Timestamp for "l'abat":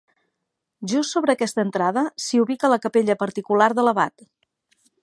3.89-4.31